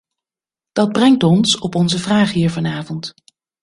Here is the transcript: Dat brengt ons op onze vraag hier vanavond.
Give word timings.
Dat 0.71 0.91
brengt 0.91 1.23
ons 1.23 1.59
op 1.59 1.75
onze 1.75 1.99
vraag 1.99 2.31
hier 2.31 2.49
vanavond. 2.49 3.13